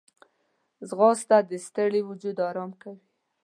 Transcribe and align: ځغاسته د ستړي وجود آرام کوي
ځغاسته 0.87 1.37
د 1.49 1.51
ستړي 1.65 2.01
وجود 2.09 2.37
آرام 2.49 2.71
کوي 2.81 3.01